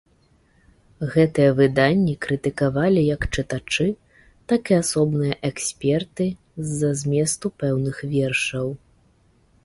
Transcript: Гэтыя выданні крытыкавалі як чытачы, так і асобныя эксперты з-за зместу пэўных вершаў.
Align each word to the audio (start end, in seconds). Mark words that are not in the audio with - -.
Гэтыя 1.15 1.49
выданні 1.57 2.13
крытыкавалі 2.25 3.01
як 3.15 3.21
чытачы, 3.35 3.85
так 4.53 4.71
і 4.73 4.77
асобныя 4.83 5.35
эксперты 5.49 6.25
з-за 6.71 6.89
зместу 7.03 7.45
пэўных 7.65 8.01
вершаў. 8.15 8.67